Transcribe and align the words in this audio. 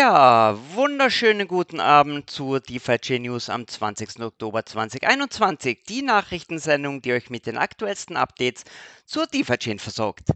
Ja, 0.00 0.58
wunderschönen 0.72 1.46
guten 1.46 1.78
Abend 1.78 2.30
zur 2.30 2.60
DeFi 2.60 3.18
News 3.18 3.50
am 3.50 3.68
20. 3.68 4.20
Oktober 4.20 4.64
2021. 4.64 5.84
Die 5.86 6.00
Nachrichtensendung, 6.00 7.02
die 7.02 7.12
euch 7.12 7.28
mit 7.28 7.44
den 7.44 7.58
aktuellsten 7.58 8.16
Updates 8.16 8.64
zur 9.04 9.26
DeFi 9.26 9.58
Chain 9.58 9.78
versorgt. 9.78 10.30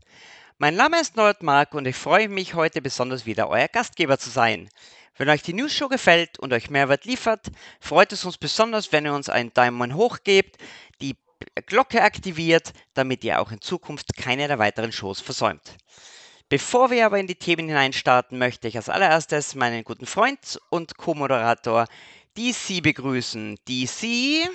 Mein 0.59 0.77
Name 0.77 1.00
ist 1.00 1.17
Norbert 1.17 1.43
Mark 1.43 1.73
und 1.73 1.87
ich 1.87 1.96
freue 1.96 2.29
mich 2.29 2.53
heute 2.53 2.82
besonders 2.82 3.25
wieder 3.25 3.49
euer 3.49 3.69
Gastgeber 3.69 4.19
zu 4.19 4.29
sein. 4.29 4.69
Wenn 5.17 5.31
euch 5.31 5.40
die 5.40 5.54
News 5.54 5.73
Show 5.73 5.89
gefällt 5.89 6.39
und 6.39 6.53
euch 6.53 6.68
Mehrwert 6.68 7.07
liefert, 7.07 7.46
freut 7.81 8.12
es 8.12 8.26
uns 8.26 8.37
besonders, 8.37 8.93
wenn 8.93 9.07
ihr 9.07 9.15
uns 9.15 9.31
einen 9.31 9.54
Daumen 9.54 9.95
hoch 9.95 10.18
gebt, 10.25 10.59
die 11.01 11.17
Glocke 11.65 12.03
aktiviert, 12.03 12.75
damit 12.93 13.25
ihr 13.25 13.40
auch 13.40 13.51
in 13.51 13.62
Zukunft 13.62 14.15
keine 14.15 14.46
der 14.46 14.59
weiteren 14.59 14.93
Shows 14.93 15.23
versäumt. 15.23 15.79
Bevor 16.54 16.93
wir 16.93 17.04
aber 17.04 17.18
in 17.18 17.26
die 17.26 17.35
Themen 17.35 17.67
hineinstarten, 17.67 18.39
möchte 18.39 18.68
ich 18.68 18.76
als 18.76 18.89
allererstes 18.89 19.57
meinen 19.57 19.82
guten 19.82 20.07
Freund 20.07 20.61
und 20.71 20.96
Co-Moderator 20.96 21.86
DC 22.39 22.81
begrüßen. 22.81 23.58
DC, 23.67 24.49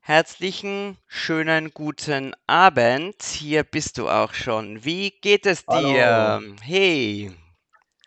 herzlichen, 0.00 0.98
schönen, 1.06 1.70
guten 1.72 2.34
Abend. 2.46 3.22
Hier 3.22 3.64
bist 3.64 3.96
du 3.96 4.10
auch 4.10 4.34
schon. 4.34 4.84
Wie 4.84 5.12
geht 5.22 5.46
es 5.46 5.64
dir? 5.64 6.38
Hallo. 6.38 6.54
Hey. 6.60 7.32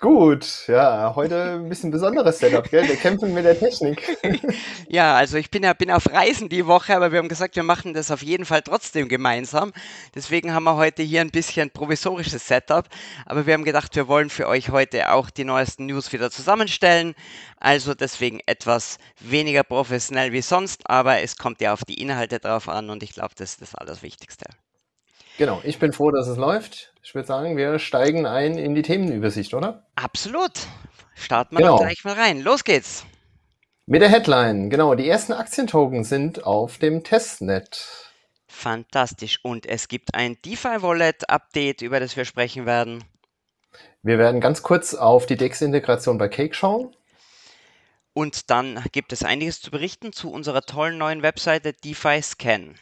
Gut, 0.04 0.68
ja, 0.68 1.14
heute 1.16 1.54
ein 1.54 1.70
bisschen 1.70 1.90
besonderes 1.90 2.38
Setup, 2.38 2.70
gell? 2.70 2.86
Wir 2.86 2.98
kämpfen 2.98 3.34
mit 3.34 3.46
der 3.46 3.58
Technik. 3.58 4.18
Ja, 4.90 5.16
also 5.16 5.38
ich 5.38 5.50
bin 5.50 5.64
ja 5.64 5.72
bin 5.74 5.90
auf 5.90 6.12
Reisen 6.12 6.50
die 6.50 6.68
Woche, 6.68 6.94
aber 6.94 7.14
wir 7.14 7.20
haben 7.20 7.30
gesagt, 7.30 7.56
wir 7.56 7.64
machen 7.64 7.94
das 7.94 8.12
auf 8.12 8.22
jeden 8.22 8.44
Fall 8.44 8.62
trotzdem 8.62 9.08
gemeinsam. 9.08 9.72
Deswegen 10.14 10.54
haben 10.54 10.66
wir 10.66 10.76
heute 10.76 11.04
hier 11.04 11.22
ein 11.22 11.32
bisschen 11.32 11.72
provisorisches 11.72 12.48
Setup, 12.48 12.90
aber 13.26 13.48
wir 13.48 13.54
haben 13.54 13.64
gedacht, 13.64 13.96
wir 13.96 14.10
wollen 14.10 14.30
für 14.30 14.50
euch 14.50 14.70
heute 14.70 15.10
auch 15.14 15.30
die 15.30 15.46
neuesten 15.46 15.86
News 15.86 16.12
wieder 16.12 16.30
zusammenstellen. 16.30 17.16
Also 17.58 17.94
deswegen 17.94 18.42
etwas 18.46 18.98
weniger 19.22 19.64
professionell 19.64 20.34
wie 20.34 20.42
sonst, 20.42 20.82
aber 20.90 21.22
es 21.22 21.38
kommt 21.38 21.62
ja 21.62 21.72
auf 21.72 21.86
die 21.86 22.02
Inhalte 22.02 22.40
drauf 22.40 22.68
an 22.68 22.90
und 22.90 23.04
ich 23.04 23.14
glaube, 23.14 23.36
das 23.38 23.52
ist 23.52 23.62
das 23.62 23.74
Allerwichtigste. 23.74 24.48
Genau, 25.38 25.62
ich 25.64 25.80
bin 25.80 25.94
froh, 25.94 26.12
dass 26.12 26.28
es 26.28 26.38
läuft. 26.38 26.94
Ich 27.02 27.16
würde 27.16 27.28
sagen, 27.28 27.58
wir 27.58 27.80
steigen 27.80 28.26
ein 28.26 28.58
in 28.58 28.76
die 28.76 28.82
Themenübersicht, 28.84 29.54
oder? 29.54 29.86
Absolut. 29.96 30.52
Starten 31.16 31.56
wir 31.58 31.62
Genau. 31.66 31.78
gleich 31.78 32.04
mal 32.04 32.14
rein. 32.14 32.42
Los 32.42 32.64
geht's. 32.64 33.06
Mit 33.86 34.02
der 34.02 34.10
Headline, 34.10 34.70
genau, 34.70 34.96
die 34.96 35.10
ersten 35.10 35.34
Aktientoken 35.34 36.04
sind 36.04 36.46
auf 36.46 36.78
dem 36.78 37.04
Testnet. 37.04 38.12
Fantastisch. 38.48 39.40
Und 39.44 39.66
es 39.66 39.88
gibt 39.88 40.14
ein 40.16 40.38
DeFi-Wallet-Update, 40.46 41.82
über 41.82 42.00
das 42.00 42.16
wir 42.16 42.24
sprechen 42.24 42.66
werden. 42.66 43.04
Wir 44.04 44.18
werden 44.20 44.40
ganz 44.40 44.62
kurz 44.62 44.94
auf 44.94 45.26
die 45.26 45.36
DEX-Integration 45.36 46.18
bei 46.18 46.30
Cake 46.30 46.54
schauen. 46.54 46.96
Und 48.14 48.52
dann 48.52 48.82
gibt 48.92 49.12
es 49.12 49.24
einiges 49.24 49.60
zu 49.60 49.72
berichten 49.72 50.14
zu 50.14 50.32
unserer 50.32 50.62
tollen 50.62 50.98
neuen 51.00 51.24
Webseite 51.24 51.74
DeFi 51.74 52.22
Scan. 52.22 52.76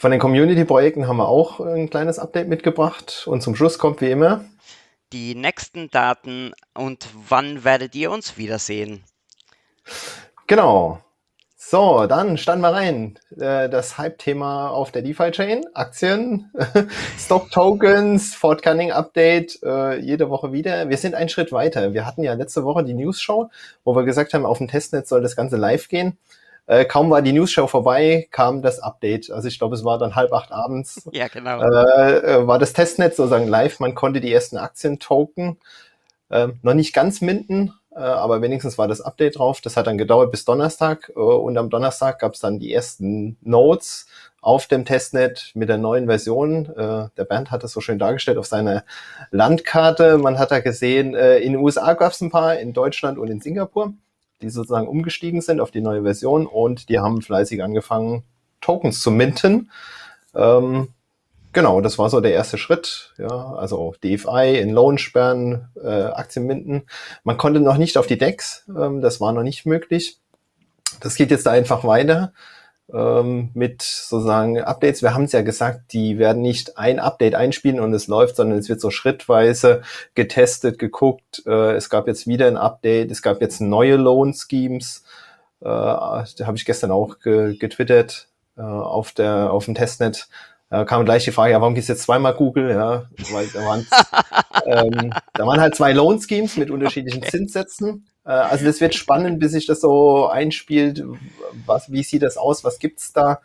Von 0.00 0.12
den 0.12 0.18
Community-Projekten 0.20 1.06
haben 1.08 1.18
wir 1.18 1.28
auch 1.28 1.60
ein 1.60 1.90
kleines 1.90 2.18
Update 2.18 2.48
mitgebracht. 2.48 3.24
Und 3.26 3.42
zum 3.42 3.54
Schluss 3.54 3.78
kommt 3.78 4.00
wie 4.00 4.10
immer, 4.10 4.42
Die 5.12 5.34
nächsten 5.34 5.90
Daten 5.90 6.52
und 6.72 7.06
wann 7.28 7.64
werdet 7.64 7.94
ihr 7.94 8.10
uns 8.10 8.38
wiedersehen? 8.38 9.04
genau. 10.46 11.00
So, 11.58 12.06
dann 12.06 12.38
starten 12.38 12.62
wir 12.62 12.72
rein. 12.72 13.18
Äh, 13.38 13.68
Das 13.68 13.98
Hype-Thema 13.98 14.70
auf 14.70 14.90
der 14.90 15.02
DeFi-Chain, 15.02 15.66
Aktien, 15.74 16.50
Stock-Tokens, 17.18 18.34
Forthcoming-Update, 18.36 19.62
äh, 19.62 19.98
jede 19.98 20.30
Woche 20.30 20.50
wieder. 20.50 20.88
Wir 20.88 20.96
sind 20.96 21.14
einen 21.14 21.28
Schritt 21.28 21.52
weiter. 21.52 21.92
Wir 21.92 22.06
hatten 22.06 22.22
ja 22.22 22.32
letzte 22.32 22.64
Woche 22.64 22.84
die 22.84 22.94
News-Show, 22.94 23.50
wo 23.84 23.94
wir 23.94 24.04
gesagt 24.04 24.32
haben, 24.32 24.46
auf 24.46 24.56
dem 24.56 24.68
Testnet 24.68 25.06
soll 25.06 25.20
das 25.20 25.36
Ganze 25.36 25.58
live 25.58 25.88
gehen. 25.88 26.16
Äh, 26.70 26.84
Kaum 26.84 27.10
war 27.10 27.20
die 27.20 27.32
News-Show 27.32 27.66
vorbei, 27.66 28.28
kam 28.30 28.62
das 28.62 28.78
Update. 28.78 29.28
Also 29.32 29.48
ich 29.48 29.58
glaube, 29.58 29.74
es 29.74 29.82
war 29.82 29.98
dann 29.98 30.14
halb 30.14 30.32
acht 30.32 30.52
abends 30.52 31.08
Ja, 31.12 31.26
genau. 31.26 31.60
äh, 31.60 32.18
äh, 32.18 32.46
war 32.46 32.60
das 32.60 32.72
Testnet 32.72 33.16
sozusagen 33.16 33.48
live. 33.48 33.80
Man 33.80 33.96
konnte 33.96 34.20
die 34.20 34.32
ersten 34.32 34.56
Aktien 34.56 35.00
token. 35.00 35.58
Äh, 36.28 36.50
noch 36.62 36.74
nicht 36.74 36.92
ganz 36.92 37.22
minden, 37.22 37.74
äh, 37.90 37.98
aber 37.98 38.40
wenigstens 38.40 38.78
war 38.78 38.86
das 38.86 39.00
Update 39.00 39.40
drauf. 39.40 39.60
Das 39.60 39.76
hat 39.76 39.88
dann 39.88 39.98
gedauert 39.98 40.30
bis 40.30 40.44
Donnerstag. 40.44 41.10
Und 41.16 41.58
am 41.58 41.70
Donnerstag 41.70 42.20
gab 42.20 42.34
es 42.34 42.40
dann 42.40 42.60
die 42.60 42.72
ersten 42.72 43.36
Nodes 43.40 44.06
auf 44.40 44.68
dem 44.68 44.84
Testnet 44.84 45.50
mit 45.54 45.68
der 45.68 45.76
neuen 45.76 46.06
Version. 46.06 46.72
Der 46.76 47.24
Bernd 47.24 47.50
hat 47.50 47.64
das 47.64 47.72
so 47.72 47.80
schön 47.80 47.98
dargestellt 47.98 48.38
auf 48.38 48.46
seiner 48.46 48.84
Landkarte. 49.32 50.18
Man 50.18 50.38
hat 50.38 50.52
da 50.52 50.60
gesehen, 50.60 51.14
in 51.14 51.52
den 51.52 51.56
USA 51.56 51.92
gab 51.92 52.12
es 52.12 52.22
ein 52.22 52.30
paar, 52.30 52.58
in 52.58 52.72
Deutschland 52.72 53.18
und 53.18 53.28
in 53.28 53.42
Singapur, 53.42 53.92
die 54.42 54.50
sozusagen 54.50 54.88
umgestiegen 54.88 55.40
sind 55.40 55.60
auf 55.60 55.70
die 55.70 55.80
neue 55.80 56.02
Version 56.02 56.46
und 56.46 56.88
die 56.88 56.98
haben 56.98 57.22
fleißig 57.22 57.62
angefangen, 57.62 58.24
Tokens 58.60 59.00
zu 59.00 59.10
minten. 59.10 59.70
Ähm, 60.34 60.88
genau, 61.52 61.80
das 61.80 61.98
war 61.98 62.10
so 62.10 62.20
der 62.20 62.32
erste 62.32 62.58
Schritt. 62.58 63.14
Ja, 63.18 63.54
also 63.54 63.94
DFI 64.02 64.58
in 64.60 64.70
Loan 64.70 64.98
sperren, 64.98 65.68
äh, 65.82 65.88
Aktien 65.88 66.46
minden. 66.46 66.82
Man 67.24 67.36
konnte 67.36 67.60
noch 67.60 67.76
nicht 67.76 67.96
auf 67.96 68.06
die 68.06 68.18
Decks, 68.18 68.64
ähm, 68.68 69.00
das 69.00 69.20
war 69.20 69.32
noch 69.32 69.42
nicht 69.42 69.66
möglich. 69.66 70.18
Das 71.00 71.14
geht 71.14 71.30
jetzt 71.30 71.48
einfach 71.48 71.84
weiter 71.84 72.32
ähm, 72.94 73.50
mit 73.54 73.82
sozusagen 73.82 74.60
Updates. 74.60 75.02
Wir 75.02 75.14
haben 75.14 75.24
es 75.24 75.32
ja 75.32 75.42
gesagt, 75.42 75.92
die 75.92 76.18
werden 76.18 76.42
nicht 76.42 76.78
ein 76.78 76.98
Update 76.98 77.34
einspielen 77.34 77.80
und 77.80 77.92
es 77.94 78.06
läuft, 78.06 78.36
sondern 78.36 78.58
es 78.58 78.68
wird 78.68 78.80
so 78.80 78.90
schrittweise 78.90 79.82
getestet, 80.14 80.78
geguckt. 80.78 81.42
Äh, 81.46 81.72
es 81.74 81.90
gab 81.90 82.06
jetzt 82.06 82.26
wieder 82.26 82.46
ein 82.46 82.56
Update, 82.56 83.10
es 83.10 83.22
gab 83.22 83.40
jetzt 83.40 83.60
neue 83.60 83.96
Loan 83.96 84.34
Schemes. 84.34 85.04
Äh, 85.60 85.64
da 85.64 86.24
habe 86.40 86.56
ich 86.56 86.64
gestern 86.64 86.90
auch 86.90 87.18
ge 87.20 87.56
getwittert 87.56 88.28
äh, 88.56 88.62
auf 88.62 89.12
der 89.12 89.52
auf 89.52 89.64
dem 89.66 89.74
Testnet. 89.74 90.28
Da 90.70 90.84
kam 90.84 91.04
gleich 91.04 91.24
die 91.24 91.32
Frage, 91.32 91.52
ja, 91.52 91.60
warum 91.60 91.74
du 91.74 91.80
jetzt 91.80 92.02
zweimal 92.02 92.34
Google? 92.34 92.70
Ja, 92.70 93.06
weil 93.32 93.48
da 93.48 93.60
waren, 93.64 93.86
ähm, 94.66 95.12
da 95.34 95.44
waren 95.44 95.60
halt 95.60 95.74
zwei 95.74 95.92
Loan 95.92 96.20
Schemes 96.20 96.56
mit 96.56 96.70
unterschiedlichen 96.70 97.24
Zinssätzen. 97.24 98.06
Äh, 98.24 98.30
also 98.30 98.64
das 98.64 98.80
wird 98.80 98.94
spannend, 98.94 99.40
bis 99.40 99.52
sich 99.52 99.66
das 99.66 99.80
so 99.80 100.26
einspielt. 100.26 101.04
Was, 101.66 101.90
wie 101.92 102.02
sieht 102.02 102.22
das 102.22 102.36
aus? 102.36 102.64
Was 102.64 102.78
gibt's 102.78 103.12
da? 103.12 103.40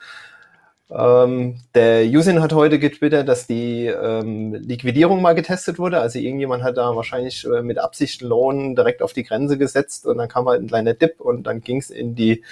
Ähm, 0.89 1.57
der 1.73 2.05
Usin 2.05 2.43
hat 2.43 2.53
heute 2.53 2.77
getwittert, 2.77 3.27
dass 3.27 3.47
die 3.47 3.87
ähm, 3.87 4.53
Liquidierung 4.53 5.19
mal 5.21 5.33
getestet 5.33 5.79
wurde. 5.79 5.99
Also 5.99 6.19
irgendjemand 6.19 6.63
hat 6.63 6.77
da 6.77 6.95
wahrscheinlich 6.95 7.45
äh, 7.45 7.63
mit 7.63 7.79
Absicht 7.79 8.21
Lohn 8.21 8.75
direkt 8.75 9.01
auf 9.01 9.13
die 9.13 9.23
Grenze 9.23 9.57
gesetzt 9.57 10.05
und 10.05 10.19
dann 10.19 10.29
kam 10.29 10.47
halt 10.47 10.61
ein 10.61 10.67
kleiner 10.67 10.93
Dip 10.93 11.19
und 11.19 11.43
dann 11.47 11.61
ging's 11.61 11.89
in 11.89 12.13
die 12.13 12.43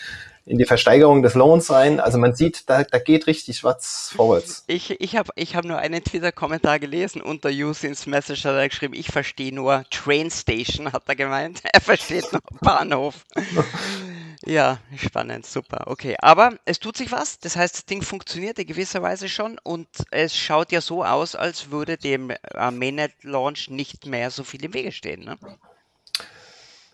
in 0.45 0.57
die 0.57 0.65
Versteigerung 0.65 1.23
des 1.23 1.35
Lohns 1.35 1.71
rein. 1.71 1.99
Also 1.99 2.17
man 2.17 2.35
sieht, 2.35 2.69
da, 2.69 2.83
da 2.83 2.99
geht 2.99 3.27
richtig 3.27 3.63
was 3.63 4.11
vorwärts. 4.15 4.63
Ich, 4.67 4.99
ich 4.99 5.15
habe 5.15 5.29
ich 5.35 5.55
hab 5.55 5.65
nur 5.65 5.77
einen 5.77 6.03
Twitter-Kommentar 6.03 6.79
gelesen 6.79 7.21
unter 7.21 7.49
Usins 7.49 8.05
Message 8.05 8.43
hat 8.45 8.55
er 8.55 8.67
geschrieben, 8.67 8.93
ich 8.93 9.07
verstehe 9.07 9.53
nur 9.53 9.85
Train 9.89 10.29
Station, 10.29 10.91
hat 10.91 11.03
er 11.07 11.15
gemeint. 11.15 11.61
Er 11.73 11.81
versteht 11.81 12.31
nur 12.31 12.41
Bahnhof. 12.61 13.25
Ja, 14.45 14.79
spannend, 14.97 15.45
super. 15.45 15.87
Okay, 15.87 16.15
aber 16.19 16.53
es 16.65 16.79
tut 16.79 16.97
sich 16.97 17.11
was. 17.11 17.39
Das 17.39 17.55
heißt, 17.55 17.75
das 17.75 17.85
Ding 17.85 18.01
funktioniert 18.01 18.59
in 18.59 18.67
gewisser 18.67 19.01
Weise 19.01 19.29
schon 19.29 19.57
und 19.63 19.87
es 20.11 20.37
schaut 20.37 20.71
ja 20.71 20.81
so 20.81 21.03
aus, 21.03 21.35
als 21.35 21.71
würde 21.71 21.97
dem 21.97 22.29
äh, 22.29 22.71
Mainnet-Launch 22.71 23.69
nicht 23.69 24.05
mehr 24.05 24.29
so 24.31 24.43
viel 24.43 24.63
im 24.65 24.73
Wege 24.73 24.91
stehen. 24.91 25.23
Ne? 25.23 25.37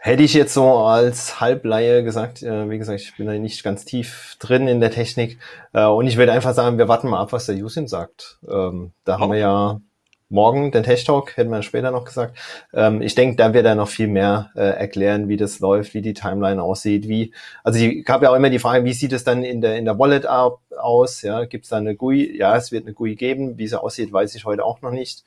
Hätte 0.02 0.24
ich 0.24 0.34
jetzt 0.34 0.54
so 0.54 0.66
als 0.78 1.42
Halbleihe 1.42 2.06
gesagt, 2.06 2.42
äh, 2.42 2.70
wie 2.70 2.78
gesagt, 2.78 3.02
ich 3.02 3.18
bin 3.18 3.28
da 3.28 3.34
nicht 3.34 3.64
ganz 3.66 3.84
tief 3.84 4.38
drin 4.40 4.68
in 4.70 4.80
der 4.80 4.92
Technik. 4.92 5.40
Äh, 5.74 5.84
und 5.86 6.08
ich 6.08 6.16
würde 6.16 6.32
einfach 6.32 6.54
sagen, 6.54 6.78
wir 6.78 6.88
warten 6.88 7.10
mal 7.10 7.20
ab, 7.20 7.34
was 7.34 7.48
der 7.48 7.56
Yusin 7.56 7.88
sagt. 7.90 8.40
Ähm, 8.50 8.92
da 9.04 9.20
haben 9.20 9.30
Oh. 9.30 9.34
wir 9.34 9.40
ja 9.40 9.82
morgen 10.30 10.72
den 10.72 10.84
Tech 10.84 11.04
Talk, 11.04 11.36
hätten 11.36 11.50
wir 11.50 11.62
später 11.64 11.92
noch 11.92 12.06
gesagt. 12.06 12.38
Ähm, 12.74 13.02
ich 13.02 13.14
denke, 13.14 13.36
da 13.36 13.54
wird 13.54 13.66
er 13.66 13.76
noch 13.76 13.90
viel 13.90 14.08
mehr 14.08 14.52
äh, 14.56 14.62
erklären, 14.62 15.28
wie 15.28 15.36
das 15.36 15.60
läuft, 15.60 15.94
wie 15.94 16.02
die 16.02 16.14
Timeline 16.14 16.62
aussieht, 16.64 17.10
wie, 17.10 17.34
also 17.64 17.78
ich 17.80 18.06
gab 18.06 18.22
ja 18.22 18.30
auch 18.30 18.36
immer 18.36 18.50
die 18.52 18.60
Frage, 18.60 18.86
wie 18.86 18.94
sieht 18.94 19.12
es 19.12 19.26
dann 19.26 19.44
in 19.44 19.60
der, 19.60 19.76
in 19.78 19.84
der 19.86 20.00
Wallet 20.00 20.26
ab, 20.26 20.60
aus? 20.80 21.24
Ja, 21.24 21.44
gibt 21.44 21.66
es 21.66 21.72
da 21.72 21.78
eine 21.78 21.96
GUI? 21.96 22.38
Ja, 22.38 22.56
es 22.56 22.72
wird 22.72 22.86
eine 22.86 22.94
GUI 22.94 23.16
geben. 23.16 23.58
Wie 23.58 23.68
sie 23.68 23.82
aussieht, 23.82 24.14
weiß 24.14 24.34
ich 24.36 24.46
heute 24.46 24.64
auch 24.64 24.82
noch 24.82 24.92
nicht. 24.92 25.26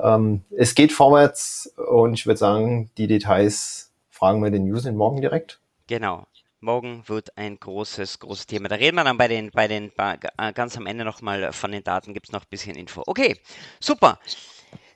Ähm, 0.00 0.42
es 0.56 0.74
geht 0.74 0.92
vorwärts 0.92 1.74
und 1.90 2.14
ich 2.14 2.24
würde 2.26 2.38
sagen, 2.38 2.90
die 2.96 3.08
Details 3.08 3.87
fragen 4.18 4.42
wir 4.42 4.50
den 4.50 4.64
User 4.64 4.90
morgen 4.90 5.20
direkt. 5.20 5.60
Genau. 5.86 6.26
Morgen 6.60 7.04
wird 7.06 7.38
ein 7.38 7.60
großes, 7.60 8.18
großes 8.18 8.48
Thema. 8.48 8.68
Da 8.68 8.74
reden 8.74 8.96
wir 8.96 9.04
dann 9.04 9.16
bei 9.16 9.28
den, 9.28 9.52
bei 9.52 9.68
den, 9.68 9.92
äh, 9.96 10.52
ganz 10.52 10.76
am 10.76 10.86
Ende 10.86 11.04
nochmal 11.04 11.52
von 11.52 11.70
den 11.70 11.84
Daten 11.84 12.14
gibt 12.14 12.26
es 12.26 12.32
noch 12.32 12.42
ein 12.42 12.50
bisschen 12.50 12.74
Info. 12.74 13.04
Okay, 13.06 13.40
super. 13.78 14.18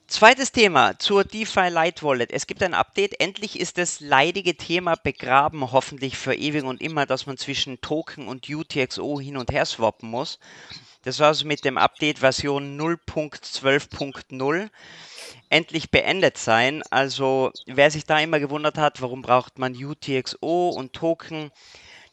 Zweites 0.08 0.50
Thema 0.50 0.98
zur 0.98 1.22
DeFi 1.22 1.68
Light 1.68 2.02
Wallet. 2.02 2.32
Es 2.32 2.48
gibt 2.48 2.64
ein 2.64 2.74
Update. 2.74 3.20
Endlich 3.20 3.60
ist 3.60 3.78
das 3.78 4.00
leidige 4.00 4.56
Thema 4.56 4.96
begraben, 4.96 5.70
hoffentlich 5.70 6.18
für 6.18 6.34
ewig 6.34 6.64
und 6.64 6.82
immer, 6.82 7.06
dass 7.06 7.26
man 7.26 7.36
zwischen 7.36 7.80
Token 7.80 8.26
und 8.26 8.50
UTXO 8.50 9.20
hin 9.20 9.36
und 9.36 9.52
her 9.52 9.64
swappen 9.64 10.10
muss. 10.10 10.40
Das 11.04 11.20
war 11.20 11.28
also 11.28 11.46
mit 11.46 11.64
dem 11.64 11.78
Update 11.78 12.18
Version 12.18 12.78
0.12.0. 12.78 14.68
endlich 15.52 15.90
beendet 15.90 16.38
sein. 16.38 16.82
Also 16.90 17.52
wer 17.66 17.90
sich 17.90 18.06
da 18.06 18.18
immer 18.18 18.40
gewundert 18.40 18.78
hat, 18.78 19.02
warum 19.02 19.22
braucht 19.22 19.58
man 19.58 19.74
UTXO 19.74 20.70
und 20.70 20.94
Token, 20.94 21.50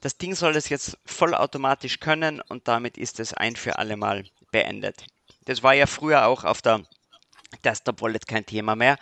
das 0.02 0.18
Ding 0.18 0.36
soll 0.36 0.56
es 0.56 0.70
jetzt 0.70 0.98
vollautomatisch 1.06 2.00
können 2.00 2.42
und 2.42 2.68
damit 2.68 2.98
ist 2.98 3.20
es 3.20 3.34
ein 3.34 3.56
für 3.56 3.80
alle 3.80 3.98
Mal 3.98 4.26
beendet. 4.52 5.06
Das 5.46 5.64
war 5.64 5.74
ja 5.74 5.88
früher 5.88 6.28
auch 6.28 6.44
auf 6.44 6.62
der 6.62 6.82
Desktop 7.64 8.02
Wallet 8.02 8.28
kein 8.28 8.46
Thema 8.46 8.76
mehr, 8.76 8.98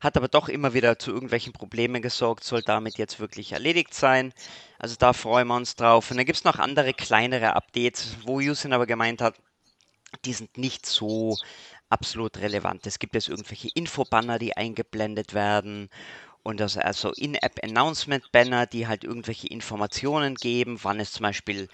hat 0.00 0.16
aber 0.16 0.28
doch 0.28 0.48
immer 0.48 0.74
wieder 0.74 0.98
zu 0.98 1.12
irgendwelchen 1.12 1.52
Problemen 1.52 2.02
gesorgt, 2.02 2.44
soll 2.44 2.62
damit 2.62 2.98
jetzt 2.98 3.20
wirklich 3.20 3.52
erledigt 3.52 3.94
sein. 3.94 4.32
Also 4.78 4.96
da 4.98 5.12
freuen 5.12 5.48
wir 5.48 5.56
uns 5.56 5.76
drauf. 5.76 6.10
Und 6.10 6.16
dann 6.16 6.26
gibt 6.26 6.38
es 6.38 6.44
noch 6.44 6.58
andere 6.58 6.92
kleinere 6.92 7.54
Updates, 7.54 8.16
wo 8.24 8.38
Usin 8.38 8.72
aber 8.72 8.86
gemeint 8.86 9.22
hat, 9.22 9.36
die 10.24 10.32
sind 10.32 10.56
nicht 10.58 10.86
so 10.86 11.36
absolut 11.88 12.38
relevant. 12.38 12.86
Es 12.86 12.98
gibt 12.98 13.14
jetzt 13.14 13.28
irgendwelche 13.28 13.68
Infobanner, 13.74 14.38
die 14.38 14.56
eingeblendet 14.56 15.34
werden 15.34 15.88
und 16.46 16.60
das 16.60 16.76
also 16.76 17.10
In-App-Announcement-Banner, 17.10 18.66
die 18.66 18.86
halt 18.86 19.02
irgendwelche 19.02 19.48
Informationen 19.48 20.36
geben, 20.36 20.78
wann 20.80 21.00
es 21.00 21.10
zum 21.10 21.24
Beispiel 21.24 21.68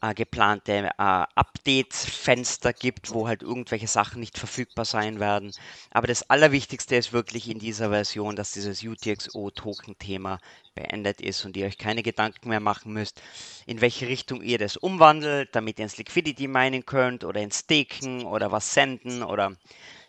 äh, 0.00 0.14
geplante 0.14 0.72
äh, 0.72 0.92
Updates-Fenster 0.96 2.72
gibt, 2.72 3.12
wo 3.12 3.28
halt 3.28 3.42
irgendwelche 3.42 3.86
Sachen 3.86 4.20
nicht 4.20 4.38
verfügbar 4.38 4.86
sein 4.86 5.20
werden. 5.20 5.52
Aber 5.90 6.06
das 6.06 6.30
Allerwichtigste 6.30 6.96
ist 6.96 7.12
wirklich 7.12 7.50
in 7.50 7.58
dieser 7.58 7.90
Version, 7.90 8.34
dass 8.34 8.52
dieses 8.52 8.82
UTXO-Token-Thema 8.82 10.38
beendet 10.74 11.20
ist 11.20 11.44
und 11.44 11.54
ihr 11.58 11.66
euch 11.66 11.76
keine 11.76 12.02
Gedanken 12.02 12.48
mehr 12.48 12.60
machen 12.60 12.94
müsst, 12.94 13.20
in 13.66 13.82
welche 13.82 14.08
Richtung 14.08 14.40
ihr 14.40 14.56
das 14.56 14.78
umwandelt, 14.78 15.50
damit 15.52 15.78
ihr 15.78 15.84
ins 15.84 15.98
Liquidity 15.98 16.48
meinen 16.48 16.86
könnt 16.86 17.24
oder 17.24 17.42
ins 17.42 17.60
Staken 17.60 18.24
oder 18.24 18.50
was 18.50 18.72
senden 18.72 19.22
oder 19.22 19.54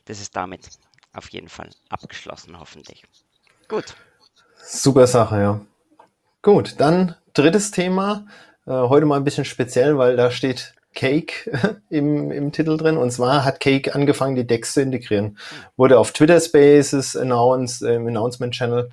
das 0.05 0.21
ist 0.21 0.37
damit 0.37 0.69
auf 1.11 1.27
jeden 1.31 1.49
Fall 1.49 1.69
abgeschlossen, 1.89 2.57
hoffentlich. 2.57 3.03
Gut. 3.67 3.95
Super 4.63 5.07
Sache, 5.07 5.39
ja. 5.39 5.61
Gut, 6.43 6.75
dann 6.77 7.15
drittes 7.33 7.71
Thema. 7.71 8.27
Äh, 8.67 8.71
heute 8.71 9.07
mal 9.07 9.17
ein 9.17 9.23
bisschen 9.23 9.45
speziell, 9.45 9.97
weil 9.97 10.15
da 10.15 10.29
steht 10.29 10.75
Cake 10.93 11.81
im, 11.89 12.31
im 12.31 12.51
Titel 12.51 12.77
drin. 12.77 12.97
Und 12.97 13.11
zwar 13.11 13.43
hat 13.43 13.59
Cake 13.59 13.95
angefangen, 13.95 14.35
die 14.35 14.45
Decks 14.45 14.73
zu 14.73 14.81
integrieren. 14.81 15.37
Wurde 15.77 15.97
auf 15.97 16.11
Twitter 16.11 16.39
Spaces 16.39 17.15
announced, 17.15 17.81
im 17.81 18.07
Announcement 18.07 18.53
Channel. 18.53 18.89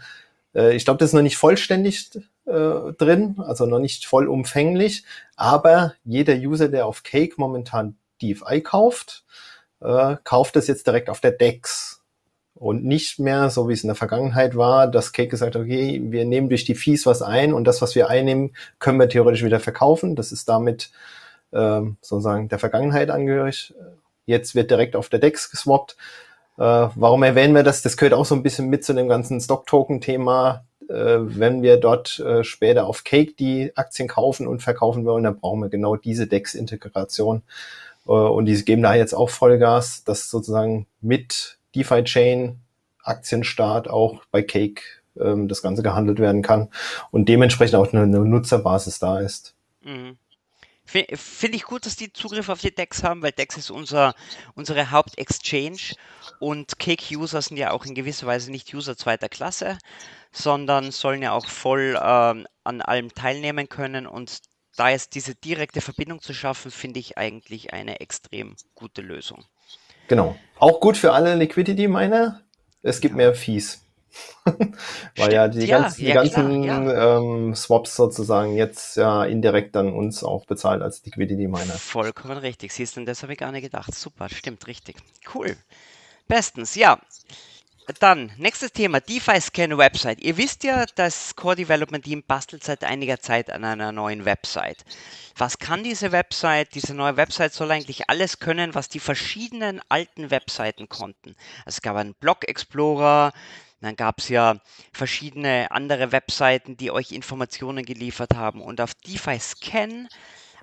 Äh, 0.54 0.74
ich 0.74 0.86
glaube, 0.86 0.98
das 0.98 1.10
ist 1.10 1.14
noch 1.14 1.22
nicht 1.22 1.36
vollständig 1.36 2.10
äh, 2.46 2.92
drin, 2.98 3.36
also 3.38 3.66
noch 3.66 3.78
nicht 3.78 4.06
vollumfänglich. 4.06 5.04
Aber 5.36 5.94
jeder 6.04 6.34
User, 6.34 6.68
der 6.68 6.86
auf 6.86 7.02
Cake 7.02 7.34
momentan 7.36 7.96
DFI 8.22 8.62
kauft, 8.62 9.24
äh, 9.80 10.16
kauft 10.24 10.56
es 10.56 10.66
jetzt 10.66 10.86
direkt 10.86 11.10
auf 11.10 11.20
der 11.20 11.32
Dex 11.32 11.91
und 12.62 12.84
nicht 12.84 13.18
mehr, 13.18 13.50
so 13.50 13.68
wie 13.68 13.72
es 13.72 13.82
in 13.82 13.88
der 13.88 13.96
Vergangenheit 13.96 14.56
war, 14.56 14.86
dass 14.86 15.12
Cake 15.12 15.28
gesagt 15.28 15.56
hat, 15.56 15.62
okay, 15.62 16.00
wir 16.04 16.24
nehmen 16.24 16.48
durch 16.48 16.64
die 16.64 16.76
Fees 16.76 17.06
was 17.06 17.20
ein 17.20 17.52
und 17.54 17.64
das, 17.64 17.82
was 17.82 17.96
wir 17.96 18.08
einnehmen, 18.08 18.54
können 18.78 19.00
wir 19.00 19.08
theoretisch 19.08 19.42
wieder 19.42 19.58
verkaufen. 19.58 20.14
Das 20.14 20.30
ist 20.30 20.48
damit 20.48 20.92
ähm, 21.52 21.96
sozusagen 22.00 22.48
der 22.48 22.60
Vergangenheit 22.60 23.10
angehörig. 23.10 23.74
Jetzt 24.26 24.54
wird 24.54 24.70
direkt 24.70 24.94
auf 24.94 25.08
der 25.08 25.18
DEX 25.18 25.50
geswappt. 25.50 25.96
Äh, 26.56 26.62
warum 26.94 27.24
erwähnen 27.24 27.56
wir 27.56 27.64
das? 27.64 27.82
Das 27.82 27.96
gehört 27.96 28.14
auch 28.14 28.26
so 28.26 28.36
ein 28.36 28.44
bisschen 28.44 28.68
mit 28.68 28.84
zu 28.84 28.92
dem 28.92 29.08
ganzen 29.08 29.40
Stock-Token-Thema. 29.40 30.64
Äh, 30.88 30.94
wenn 30.94 31.62
wir 31.62 31.78
dort 31.78 32.20
äh, 32.20 32.44
später 32.44 32.86
auf 32.86 33.02
Cake 33.02 33.34
die 33.36 33.72
Aktien 33.74 34.06
kaufen 34.06 34.46
und 34.46 34.62
verkaufen 34.62 35.04
wollen, 35.04 35.24
dann 35.24 35.40
brauchen 35.40 35.62
wir 35.62 35.68
genau 35.68 35.96
diese 35.96 36.28
DEX-Integration. 36.28 37.42
Äh, 38.06 38.12
und 38.12 38.44
die 38.46 38.64
geben 38.64 38.82
da 38.82 38.94
jetzt 38.94 39.14
auch 39.14 39.30
Vollgas, 39.30 40.04
dass 40.04 40.30
sozusagen 40.30 40.86
mit 41.00 41.58
DeFi-Chain, 41.74 42.58
Aktienstart 43.02 43.88
auch 43.88 44.24
bei 44.30 44.42
Cake 44.42 44.82
ähm, 45.18 45.48
das 45.48 45.62
Ganze 45.62 45.82
gehandelt 45.82 46.18
werden 46.18 46.42
kann 46.42 46.68
und 47.10 47.28
dementsprechend 47.28 47.76
auch 47.76 47.92
eine, 47.92 48.02
eine 48.02 48.20
Nutzerbasis 48.20 48.98
da 48.98 49.20
ist. 49.20 49.54
Mhm. 49.82 50.18
Finde 50.84 51.56
ich 51.56 51.62
gut, 51.62 51.86
dass 51.86 51.96
die 51.96 52.12
Zugriff 52.12 52.48
auf 52.48 52.60
die 52.60 52.74
DEX 52.74 53.02
haben, 53.02 53.22
weil 53.22 53.32
DEX 53.32 53.56
ist 53.56 53.70
unser, 53.70 54.14
unsere 54.54 54.90
Haupt-Exchange 54.90 55.94
und 56.38 56.78
Cake-User 56.78 57.40
sind 57.40 57.56
ja 57.56 57.70
auch 57.70 57.86
in 57.86 57.94
gewisser 57.94 58.26
Weise 58.26 58.50
nicht 58.50 58.74
User 58.74 58.96
zweiter 58.96 59.28
Klasse, 59.28 59.78
sondern 60.32 60.90
sollen 60.90 61.22
ja 61.22 61.32
auch 61.32 61.46
voll 61.46 61.98
ähm, 62.02 62.46
an 62.64 62.82
allem 62.82 63.14
teilnehmen 63.14 63.68
können 63.68 64.06
und 64.06 64.40
da 64.76 64.90
ist 64.90 65.14
diese 65.14 65.34
direkte 65.34 65.80
Verbindung 65.80 66.20
zu 66.20 66.34
schaffen, 66.34 66.70
finde 66.70 66.98
ich 66.98 67.16
eigentlich 67.16 67.72
eine 67.72 68.00
extrem 68.00 68.56
gute 68.74 69.02
Lösung. 69.02 69.44
Genau. 70.08 70.36
Auch 70.58 70.80
gut 70.80 70.96
für 70.96 71.12
alle 71.12 71.34
Liquidity-Miner. 71.34 72.40
Es 72.82 73.00
gibt 73.00 73.12
ja. 73.12 73.16
mehr 73.16 73.34
Fees. 73.34 73.82
Weil 75.16 75.32
ja 75.32 75.48
die, 75.48 75.64
ja, 75.64 75.80
ganz, 75.80 75.96
die 75.96 76.12
ganzen 76.12 76.64
klar, 76.64 77.18
ähm, 77.18 77.54
Swaps 77.54 77.96
sozusagen 77.96 78.56
jetzt 78.56 78.96
ja 78.96 79.24
indirekt 79.24 79.74
dann 79.74 79.92
uns 79.92 80.22
auch 80.22 80.44
bezahlt 80.46 80.82
als 80.82 81.04
Liquidity-Miner. 81.04 81.72
Vollkommen 81.72 82.36
richtig. 82.38 82.72
Siehst 82.72 82.96
du, 82.96 83.04
das 83.04 83.22
habe 83.22 83.32
ich 83.32 83.38
gar 83.38 83.52
nicht 83.52 83.62
gedacht. 83.62 83.94
Super, 83.94 84.28
stimmt, 84.28 84.66
richtig. 84.66 84.96
Cool. 85.34 85.56
Bestens, 86.28 86.74
ja. 86.74 86.98
Dann, 87.98 88.30
nächstes 88.36 88.72
Thema, 88.72 89.00
DeFi 89.00 89.40
Scan 89.40 89.76
Website. 89.76 90.20
Ihr 90.20 90.36
wisst 90.36 90.62
ja, 90.62 90.86
das 90.94 91.34
Core 91.34 91.56
Development 91.56 92.04
Team 92.04 92.22
bastelt 92.22 92.62
seit 92.62 92.84
einiger 92.84 93.18
Zeit 93.18 93.50
an 93.50 93.64
einer 93.64 93.90
neuen 93.90 94.24
Website. 94.24 94.84
Was 95.36 95.58
kann 95.58 95.82
diese 95.82 96.12
Website? 96.12 96.74
Diese 96.74 96.94
neue 96.94 97.16
Website 97.16 97.52
soll 97.52 97.72
eigentlich 97.72 98.08
alles 98.08 98.38
können, 98.38 98.76
was 98.76 98.88
die 98.88 99.00
verschiedenen 99.00 99.80
alten 99.88 100.30
Webseiten 100.30 100.88
konnten. 100.88 101.34
Also 101.64 101.78
es 101.78 101.82
gab 101.82 101.96
einen 101.96 102.14
Blog 102.14 102.46
Explorer, 102.46 103.32
dann 103.80 103.96
gab 103.96 104.20
es 104.20 104.28
ja 104.28 104.58
verschiedene 104.92 105.72
andere 105.72 106.12
Webseiten, 106.12 106.76
die 106.76 106.92
euch 106.92 107.10
Informationen 107.10 107.84
geliefert 107.84 108.36
haben. 108.36 108.62
Und 108.62 108.80
auf 108.80 108.94
DeFi 108.94 109.40
Scan, 109.40 110.08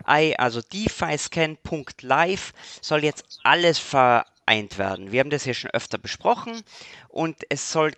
also 0.05 0.61
defiscan.live, 0.61 2.53
soll 2.81 3.03
jetzt 3.03 3.39
alles 3.43 3.77
ver 3.77 4.25
vereint 4.49 4.77
werden. 4.77 5.11
Wir 5.11 5.19
haben 5.19 5.29
das 5.29 5.45
ja 5.45 5.53
schon 5.53 5.71
öfter 5.71 5.97
besprochen 5.97 6.61
und 7.07 7.37
es 7.49 7.71
soll, 7.71 7.91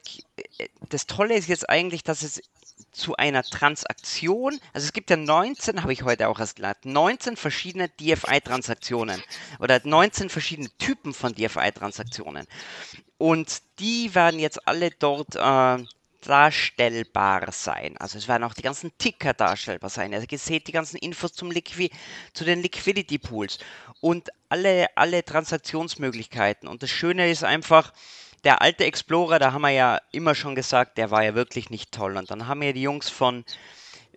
das 0.90 1.08
Tolle 1.08 1.36
ist 1.36 1.48
jetzt 1.48 1.70
eigentlich, 1.70 2.04
dass 2.04 2.24
es 2.24 2.42
zu 2.92 3.16
einer 3.16 3.44
Transaktion, 3.44 4.60
also 4.74 4.86
es 4.86 4.92
gibt 4.92 5.10
ja 5.10 5.16
19, 5.16 5.82
habe 5.82 5.94
ich 5.94 6.04
heute 6.04 6.28
auch 6.28 6.40
erst 6.40 6.58
gelernt, 6.58 6.84
19 6.84 7.38
verschiedene 7.38 7.88
DFI-Transaktionen 7.88 9.24
oder 9.60 9.80
19 9.82 10.30
verschiedene 10.30 10.70
Typen 10.78 11.14
von 11.14 11.34
DFI-Transaktionen. 11.34 12.46
Und 13.18 13.62
die 13.80 14.14
werden 14.14 14.40
jetzt 14.40 14.68
alle 14.68 14.90
dort 14.92 15.36
äh, 15.36 15.86
darstellbar 16.22 17.52
sein. 17.52 17.96
Also 17.98 18.18
es 18.18 18.28
werden 18.28 18.44
auch 18.44 18.54
die 18.54 18.62
ganzen 18.62 18.92
Ticker 18.98 19.34
darstellbar 19.34 19.90
sein. 19.90 20.14
Also 20.14 20.28
ihr 20.30 20.38
seht 20.38 20.68
die 20.68 20.72
ganzen 20.72 20.98
Infos 20.98 21.34
zum 21.34 21.52
Liqui 21.52 21.92
zu 22.34 22.46
den 22.46 22.62
Liquidity 22.62 23.18
Pools 23.18 23.60
und 24.00 24.30
alle, 24.50 24.88
alle 24.96 25.24
Transaktionsmöglichkeiten. 25.26 26.68
Und 26.68 26.84
das 26.84 26.90
Schöne 26.90 27.30
ist 27.30 27.44
einfach, 27.44 27.94
der 28.44 28.62
alte 28.62 28.86
Explorer, 28.86 29.40
da 29.40 29.54
haben 29.54 29.62
wir 29.62 29.70
ja 29.70 30.00
immer 30.12 30.36
schon 30.36 30.56
gesagt, 30.56 30.98
der 30.98 31.12
war 31.12 31.24
ja 31.24 31.36
wirklich 31.36 31.70
nicht 31.70 31.92
toll. 31.92 32.18
Und 32.18 32.32
dann 32.32 32.48
haben 32.48 32.62
wir 32.62 32.74
die 32.74 32.82
Jungs 32.82 33.10
von 33.10 33.46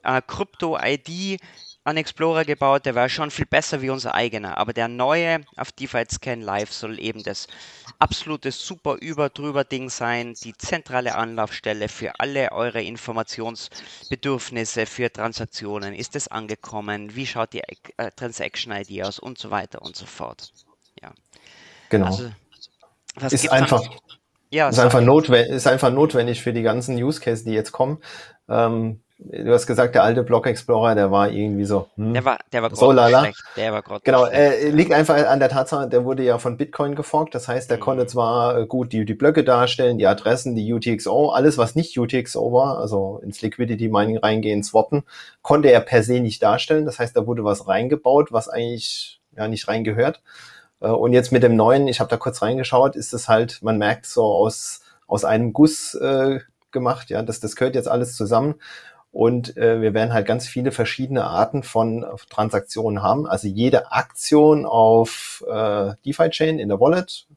äh, 0.02 0.23
Crypto 0.26 0.78
ID 0.80 1.40
an 1.84 1.99
Explorer 1.99 2.46
gebaut, 2.46 2.87
der 2.87 2.94
war 2.94 3.11
schon 3.11 3.30
viel 3.30 3.44
besser 3.44 3.82
wie 3.82 3.90
unser 3.90 4.14
eigener. 4.14 4.56
Aber 4.56 4.73
der 4.73 4.88
neue 4.88 5.42
auf 5.56 5.70
DeFi 5.73 6.04
Scan 6.11 6.40
Live 6.40 6.73
soll 6.73 6.99
eben 6.99 7.23
das 7.23 7.46
absolute 7.98 8.52
super 8.52 8.96
über 9.00 9.28
drüber 9.28 9.64
Ding 9.64 9.90
sein, 9.90 10.34
die 10.42 10.56
zentrale 10.56 11.14
Anlaufstelle 11.14 11.88
für 11.88 12.18
alle 12.18 12.52
eure 12.52 12.82
Informationsbedürfnisse 12.82 14.86
für 14.86 15.12
Transaktionen. 15.12 15.94
Ist 15.94 16.16
es 16.16 16.28
angekommen? 16.28 17.14
Wie 17.14 17.26
schaut 17.26 17.52
die 17.52 17.62
äh, 17.96 18.10
Transaction 18.16 18.72
ID 18.72 19.04
aus 19.04 19.18
und 19.18 19.38
so 19.38 19.50
weiter 19.50 19.82
und 19.82 19.96
so 19.96 20.06
fort. 20.06 20.52
Ja. 21.02 21.12
Genau. 21.90 22.06
Also, 22.06 22.30
ist 23.30 23.50
einfach, 23.50 23.82
ja, 24.50 24.68
ist, 24.68 24.78
einfach 24.78 25.00
notwendig, 25.00 25.52
ist 25.52 25.66
einfach 25.66 25.92
notwendig 25.92 26.42
für 26.42 26.52
die 26.52 26.62
ganzen 26.62 26.96
Use 26.96 27.20
Cases, 27.20 27.44
die 27.44 27.52
jetzt 27.52 27.72
kommen. 27.72 27.98
Ähm, 28.48 29.03
du 29.18 29.52
hast 29.52 29.66
gesagt, 29.66 29.94
der 29.94 30.02
alte 30.02 30.23
Block 30.23 30.47
Explorer, 30.47 30.94
der 30.94 31.11
war 31.11 31.30
irgendwie 31.30 31.64
so. 31.64 31.88
Hm, 31.97 32.14
der 32.14 32.25
war, 32.25 32.38
der 32.52 32.62
war 32.62 32.75
so 32.75 32.92
lala. 32.92 33.21
schlecht. 33.21 33.42
Der 33.56 33.73
war 33.73 33.83
genau, 34.02 34.26
äh, 34.26 34.71
liegt 34.71 34.92
einfach 34.92 35.16
an 35.26 35.38
der 35.38 35.49
Tatsache, 35.49 35.88
der 35.88 36.04
wurde 36.04 36.23
ja 36.23 36.38
von 36.38 36.56
Bitcoin 36.56 36.94
geforkt. 36.94 37.35
Das 37.35 37.49
heißt, 37.49 37.71
der 37.71 37.78
mhm. 37.78 37.83
konnte 37.83 38.06
zwar 38.06 38.59
äh, 38.59 38.66
gut 38.66 38.92
die, 38.92 39.04
die 39.04 39.14
Blöcke 39.14 39.44
darstellen, 39.44 39.99
die 39.99 40.06
Adressen, 40.06 40.54
die 40.54 40.73
UTXO, 40.73 41.30
alles 41.30 41.59
was 41.59 41.75
nicht 41.75 41.99
UTXO 41.99 42.52
war, 42.52 42.78
also 42.78 43.21
ins 43.23 43.40
Liquidity 43.42 43.88
Mining 43.88 44.18
reingehen, 44.18 44.62
swappen, 44.62 45.04
konnte 45.42 45.71
er 45.71 45.80
per 45.80 46.02
se 46.02 46.21
nicht 46.21 46.42
darstellen. 46.42 46.85
Das 46.85 46.99
heißt, 46.99 47.16
da 47.16 47.26
wurde 47.26 47.44
was 47.44 47.68
reingebaut, 47.68 48.33
was 48.33 48.49
eigentlich 48.49 49.21
ja 49.37 49.49
nicht 49.49 49.68
reingehört. 49.68 50.23
Äh, 50.80 50.88
und 50.88 51.12
jetzt 51.12 51.33
mit 51.33 51.42
dem 51.42 51.56
neuen, 51.56 51.88
ich 51.88 52.00
habe 52.00 52.11
da 52.11 52.16
kurz 52.16 52.42
reingeschaut, 52.42 52.97
ist 52.97 53.14
es 53.14 53.28
halt, 53.28 53.61
man 53.62 53.78
merkt 53.78 54.06
so 54.06 54.25
aus 54.25 54.80
aus 55.06 55.25
einem 55.25 55.52
Guss 55.52 55.94
äh, 55.94 56.40
gemacht, 56.73 57.11
ja, 57.11 57.23
das, 57.23 57.40
das 57.40 57.56
gehört 57.56 57.75
jetzt 57.75 57.88
alles 57.88 58.16
zusammen. 58.16 58.56
Und 59.14 59.56
äh, 59.56 59.80
wir 59.80 59.94
werden 59.94 60.12
halt 60.12 60.26
ganz 60.26 60.49
viele 60.49 60.73
verschiedene 60.73 61.23
Arten 61.23 61.62
von 61.62 62.04
Transaktionen 62.30 63.00
haben. 63.00 63.28
Also 63.28 63.47
jede 63.47 63.92
Aktion 63.92 64.66
auf 64.66 65.44
äh, 65.49 65.92
DeFi-Chain 66.04 66.59
in 66.59 66.68
der 66.68 66.80
Wallet, 66.80 67.28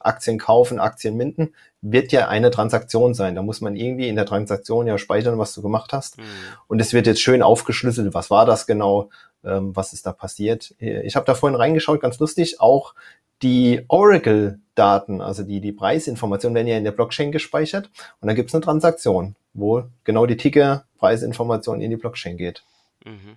Aktien 0.00 0.36
kaufen, 0.40 0.80
Aktien 0.80 1.16
minden, 1.16 1.54
wird 1.80 2.10
ja 2.10 2.26
eine 2.26 2.50
Transaktion 2.50 3.14
sein. 3.14 3.36
Da 3.36 3.42
muss 3.42 3.60
man 3.60 3.76
irgendwie 3.76 4.08
in 4.08 4.16
der 4.16 4.26
Transaktion 4.26 4.88
ja 4.88 4.98
speichern, 4.98 5.38
was 5.38 5.54
du 5.54 5.62
gemacht 5.62 5.92
hast. 5.92 6.18
Mhm. 6.18 6.24
Und 6.66 6.80
es 6.80 6.92
wird 6.92 7.06
jetzt 7.06 7.22
schön 7.22 7.40
aufgeschlüsselt, 7.40 8.14
was 8.14 8.28
war 8.28 8.44
das 8.44 8.66
genau, 8.66 9.10
ähm, 9.44 9.76
was 9.76 9.92
ist 9.92 10.06
da 10.06 10.12
passiert. 10.12 10.74
Ich 10.78 11.14
habe 11.14 11.24
da 11.24 11.36
vorhin 11.36 11.56
reingeschaut, 11.56 12.00
ganz 12.00 12.18
lustig, 12.18 12.60
auch 12.60 12.94
die 13.42 13.84
Oracle-Daten, 13.88 15.20
also 15.20 15.42
die, 15.42 15.60
die 15.60 15.72
Preisinformationen, 15.72 16.54
werden 16.54 16.68
ja 16.68 16.78
in 16.78 16.84
der 16.84 16.92
Blockchain 16.92 17.32
gespeichert 17.32 17.90
und 18.20 18.28
dann 18.28 18.36
gibt 18.36 18.50
es 18.50 18.54
eine 18.54 18.64
Transaktion, 18.64 19.36
wo 19.52 19.84
genau 20.04 20.26
die 20.26 20.36
Ticker-Preisinformation 20.36 21.80
in 21.80 21.90
die 21.90 21.96
Blockchain 21.96 22.36
geht. 22.36 22.62
Mhm. 23.04 23.36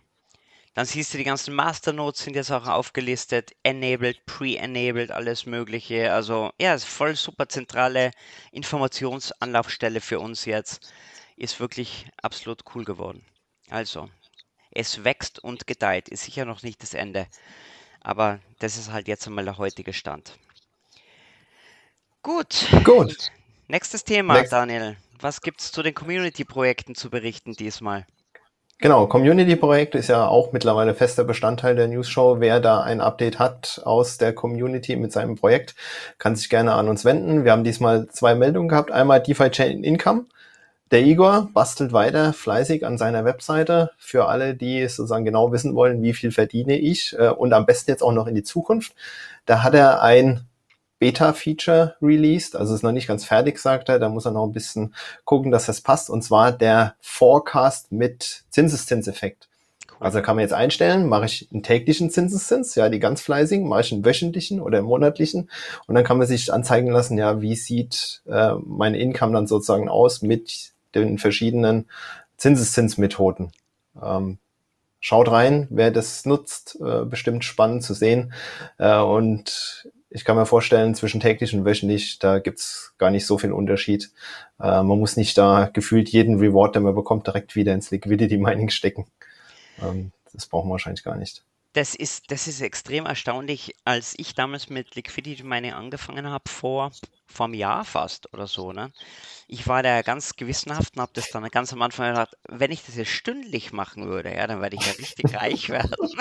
Dann 0.76 0.86
siehst 0.86 1.14
du, 1.14 1.18
die 1.18 1.24
ganzen 1.24 1.56
Masternodes 1.56 2.22
sind 2.22 2.36
jetzt 2.36 2.52
auch 2.52 2.68
aufgelistet, 2.68 3.54
enabled, 3.64 4.26
pre-enabled, 4.26 5.10
alles 5.10 5.46
Mögliche. 5.46 6.12
Also 6.12 6.52
ja, 6.60 6.74
ist 6.74 6.84
voll 6.84 7.16
super 7.16 7.48
zentrale 7.48 8.12
Informationsanlaufstelle 8.52 10.02
für 10.02 10.20
uns 10.20 10.44
jetzt. 10.44 10.94
Ist 11.38 11.62
wirklich 11.62 12.08
absolut 12.22 12.64
cool 12.76 12.84
geworden. 12.84 13.24
Also, 13.70 14.10
es 14.72 15.06
wächst 15.06 15.42
und 15.42 15.66
gedeiht. 15.66 16.10
Ist 16.10 16.26
sicher 16.26 16.44
noch 16.44 16.62
nicht 16.62 16.84
das 16.84 16.94
Ende. 16.94 17.28
Aber 18.06 18.40
das 18.60 18.78
ist 18.78 18.92
halt 18.92 19.08
jetzt 19.08 19.26
einmal 19.26 19.46
der 19.46 19.58
heutige 19.58 19.92
Stand. 19.92 20.38
Gut. 22.22 22.68
Gut. 22.84 23.32
Nächstes 23.68 24.04
Thema, 24.04 24.36
Next. 24.36 24.54
Daniel. 24.54 24.96
Was 25.20 25.42
gibt 25.42 25.60
es 25.60 25.72
zu 25.72 25.82
den 25.82 25.96
Community-Projekten 25.96 26.94
zu 26.94 27.10
berichten 27.10 27.54
diesmal? 27.54 28.06
Genau, 28.78 29.08
Community-Projekt 29.08 29.96
ist 29.96 30.10
ja 30.10 30.28
auch 30.28 30.52
mittlerweile 30.52 30.94
fester 30.94 31.24
Bestandteil 31.24 31.76
der 31.76 31.88
News 31.88 32.08
Show. 32.08 32.38
Wer 32.40 32.60
da 32.60 32.82
ein 32.82 33.02
Update 33.02 33.40
hat 33.40 33.82
aus 33.84 34.20
der 34.20 34.34
Community 34.34 34.96
mit 34.98 35.12
seinem 35.12 35.36
Projekt, 35.36 35.74
kann 36.20 36.36
sich 36.36 36.50
gerne 36.50 36.74
an 36.74 36.88
uns 36.90 37.06
wenden. 37.06 37.44
Wir 37.44 37.54
haben 37.54 37.64
diesmal 37.64 38.08
zwei 38.10 38.36
Meldungen 38.36 38.70
gehabt. 38.70 38.92
Einmal 38.92 39.24
DeFi 39.24 39.50
Chain 39.50 39.84
Income. 39.84 40.26
Der 40.92 41.04
Igor 41.04 41.50
bastelt 41.54 41.94
weiter 41.94 42.32
fleißig 42.32 42.86
an 42.86 42.98
seiner 42.98 43.26
Webseite 43.26 43.92
für 43.98 44.28
alle, 44.28 44.54
die 44.54 44.88
sozusagen 44.88 45.26
genau 45.26 45.52
wissen 45.52 45.74
wollen, 45.74 46.04
wie 46.04 46.14
viel 46.14 46.32
verdiene 46.32 46.78
ich 46.78 47.16
äh, 47.18 47.30
und 47.30 47.54
am 47.54 47.66
besten 47.66 47.92
jetzt 47.92 48.04
auch 48.04 48.12
noch 48.14 48.28
in 48.28 48.36
die 48.36 48.44
Zukunft. 48.44 48.94
Da 49.46 49.64
hat 49.64 49.74
er 49.74 50.04
ein 50.04 50.46
Beta-Feature 51.00 51.96
released. 52.02 52.56
Also 52.56 52.76
ist 52.76 52.84
noch 52.84 52.92
nicht 52.92 53.08
ganz 53.08 53.26
fertig, 53.26 53.60
sagt 53.60 53.90
er. 53.90 54.00
Da 54.00 54.10
muss 54.10 54.26
er 54.26 54.32
noch 54.32 54.46
ein 54.46 54.54
bisschen 54.54 54.94
gucken, 55.24 55.52
dass 55.52 55.66
das 55.66 55.82
passt. 55.82 56.10
Und 56.10 56.24
zwar 56.24 56.52
der 56.52 56.96
Forecast 57.02 57.92
mit 57.92 58.44
Zinseszinseffekt. 58.50 59.48
Also 60.00 60.22
kann 60.22 60.36
man 60.36 60.44
jetzt 60.44 60.54
einstellen, 60.54 61.08
mache 61.08 61.26
ich 61.26 61.48
einen 61.54 61.64
täglichen 61.64 62.10
Zinseszins, 62.10 62.76
ja, 62.76 62.90
die 62.90 63.00
ganz 63.00 63.22
fleißigen, 63.22 63.68
mache 63.68 63.82
ich 63.82 63.94
einen 63.94 64.04
wöchentlichen 64.04 64.60
oder 64.60 64.80
einen 64.80 64.88
monatlichen 64.88 65.50
und 65.88 65.96
dann 65.96 66.04
kann 66.04 66.18
man 66.18 66.28
sich 66.28 66.52
anzeigen 66.52 66.92
lassen, 66.92 67.18
ja, 67.18 67.42
wie 67.42 67.56
sieht 67.56 68.22
äh, 68.28 68.56
mein 68.66 68.94
Income 68.94 69.32
dann 69.32 69.48
sozusagen 69.48 69.88
aus 69.88 70.22
mit 70.22 70.74
den 71.02 71.18
verschiedenen 71.18 71.90
Zinseszinsmethoden. 72.38 73.52
Ähm, 74.02 74.38
schaut 75.00 75.30
rein, 75.30 75.68
wer 75.70 75.92
das 75.92 76.26
nutzt, 76.26 76.80
äh, 76.82 77.06
bestimmt 77.06 77.44
spannend 77.44 77.84
zu 77.84 77.94
sehen. 77.94 78.34
Äh, 78.78 78.98
und 78.98 79.90
ich 80.10 80.26
kann 80.26 80.36
mir 80.38 80.46
vorstellen, 80.46 80.96
zwischen 80.96 81.20
täglich 81.20 81.54
und 81.54 81.66
wöchentlich, 81.66 82.20
da 82.20 82.40
gibt's 82.40 82.94
gar 82.98 83.12
nicht 83.12 83.26
so 83.26 83.38
viel 83.38 83.52
Unterschied. 83.52 84.12
Äh, 84.60 84.84
man 84.84 85.00
muss 85.00 85.18
nicht 85.18 85.38
da 85.38 85.70
gefühlt 85.72 86.10
jeden 86.10 86.40
Reward, 86.40 86.76
den 86.76 86.84
man 86.84 86.96
bekommt, 86.96 87.28
direkt 87.28 87.56
wieder 87.56 87.74
ins 87.74 87.92
Liquidity 87.92 88.38
Mining 88.38 88.70
stecken. 88.70 89.08
Ähm, 89.82 90.12
das 90.34 90.48
brauchen 90.48 90.70
wir 90.70 90.74
wahrscheinlich 90.74 91.04
gar 91.04 91.16
nicht. 91.16 91.44
Das 91.76 91.94
ist, 91.94 92.32
das 92.32 92.48
ist 92.48 92.62
extrem 92.62 93.06
erstaunlich. 93.06 93.76
Als 93.84 94.14
ich 94.18 94.34
damals 94.34 94.70
mit 94.70 94.96
Liquidity 94.96 95.44
Mining 95.44 95.74
angefangen 95.74 96.30
habe, 96.30 96.50
vor, 96.50 96.92
vor 97.28 97.46
einem 97.46 97.54
Jahr 97.54 97.84
fast 97.84 98.34
oder 98.34 98.48
so, 98.48 98.72
ne? 98.72 98.92
ich 99.48 99.68
war 99.68 99.84
da 99.84 100.02
ganz 100.02 100.36
gewissenhaft 100.36 100.96
und 100.96 101.02
habe 101.02 101.12
das 101.14 101.30
dann 101.30 101.44
ganz 101.50 101.72
am 101.74 101.82
Anfang 101.82 102.10
gedacht, 102.10 102.36
wenn 102.48 102.72
ich 102.72 102.86
das 102.86 102.96
jetzt 102.96 103.12
stündlich 103.12 103.74
machen 103.74 104.08
würde, 104.08 104.34
ja, 104.34 104.48
dann 104.48 104.62
werde 104.62 104.78
ich 104.78 104.86
ja 104.86 104.94
richtig 104.94 105.36
reich 105.36 105.70
werden. 105.70 105.92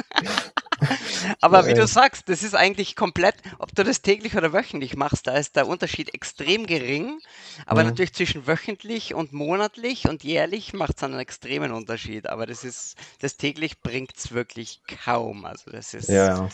Aber 1.44 1.66
wie 1.66 1.74
du 1.74 1.86
sagst, 1.86 2.28
das 2.30 2.42
ist 2.42 2.54
eigentlich 2.54 2.96
komplett, 2.96 3.34
ob 3.58 3.74
du 3.74 3.84
das 3.84 4.00
täglich 4.00 4.34
oder 4.34 4.54
wöchentlich 4.54 4.96
machst, 4.96 5.26
da 5.26 5.36
ist 5.36 5.56
der 5.56 5.66
Unterschied 5.66 6.14
extrem 6.14 6.66
gering. 6.66 7.18
Aber 7.66 7.82
mhm. 7.82 7.90
natürlich 7.90 8.14
zwischen 8.14 8.46
wöchentlich 8.46 9.14
und 9.14 9.34
monatlich 9.34 10.08
und 10.08 10.24
jährlich 10.24 10.72
macht 10.72 10.96
es 10.96 11.02
einen 11.02 11.18
extremen 11.18 11.72
Unterschied. 11.72 12.28
Aber 12.28 12.46
das 12.46 12.64
ist, 12.64 12.96
das 13.20 13.36
täglich 13.36 13.82
bringt 13.82 14.16
es 14.16 14.32
wirklich 14.32 14.80
kaum. 15.04 15.44
Also 15.44 15.70
das 15.70 15.92
ist. 15.92 16.08
Ja, 16.08 16.28
ja. 16.28 16.48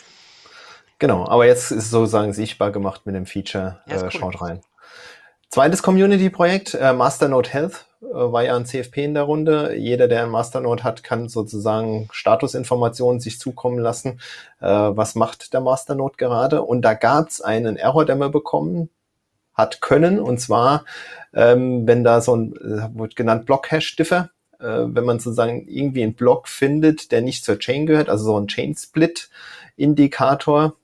Genau, 0.99 1.25
aber 1.27 1.47
jetzt 1.47 1.71
ist 1.71 1.85
es 1.85 1.91
sozusagen 1.91 2.33
sichtbar 2.33 2.73
gemacht 2.73 3.07
mit 3.07 3.15
dem 3.15 3.27
Feature. 3.27 3.81
Ja, 3.87 3.97
äh, 3.97 4.03
cool. 4.03 4.11
Schaut 4.11 4.43
rein. 4.43 4.61
Zweites 5.51 5.83
Community-Projekt, 5.83 6.75
äh, 6.75 6.93
Masternode 6.93 7.49
Health, 7.51 7.87
war 8.01 8.45
ja 8.45 8.57
ein 8.57 8.65
CFP 8.65 9.05
in 9.05 9.15
der 9.15 9.25
Runde. 9.25 9.77
Jeder, 9.77 10.09
der 10.09 10.25
ein 10.25 10.31
Masternode 10.31 10.83
hat, 10.85 11.05
kann 11.05 11.29
sozusagen 11.29 12.09
Statusinformationen 12.13 13.21
sich 13.21 13.39
zukommen 13.39 13.79
lassen. 13.79 14.21
Äh, 14.61 14.67
was 14.67 15.15
macht 15.15 15.53
der 15.53 15.61
Masternode 15.61 16.17
gerade? 16.17 16.63
Und 16.63 16.83
da 16.83 16.95
gab's 16.95 17.41
einen 17.41 17.77
Error, 17.77 18.05
den 18.07 18.19
wir 18.19 18.31
bekommen 18.31 18.89
hat 19.55 19.81
können. 19.81 20.19
Und 20.19 20.41
zwar, 20.41 20.85
ähm, 21.35 21.87
wenn 21.87 22.03
da 22.05 22.21
so 22.21 22.37
ein, 22.37 22.57
äh, 22.57 22.89
wird 22.99 23.17
genannt 23.17 23.47
Block-Hash-Differ, 23.47 24.31
äh, 24.59 24.65
wenn 24.65 25.05
man 25.05 25.21
sozusagen 25.21 25.69
irgendwie 25.69 26.03
einen 26.03 26.15
Block 26.15 26.49
findet, 26.49 27.13
der 27.13 27.23
nicht 27.23 27.45
zur 27.45 27.59
Chain 27.59 27.87
gehört, 27.87 28.09
also 28.09 28.25
so 28.25 28.41
ein 28.41 28.49
Chain-Split-Indikator, 28.49 30.75